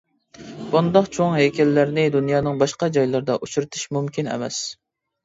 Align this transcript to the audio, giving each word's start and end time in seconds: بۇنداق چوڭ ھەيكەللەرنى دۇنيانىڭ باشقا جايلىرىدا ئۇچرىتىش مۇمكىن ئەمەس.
بۇنداق 0.69 1.09
چوڭ 1.17 1.35
ھەيكەللەرنى 1.39 2.05
دۇنيانىڭ 2.15 2.57
باشقا 2.63 2.89
جايلىرىدا 2.97 3.37
ئۇچرىتىش 3.49 3.85
مۇمكىن 3.99 4.31
ئەمەس. 4.33 4.59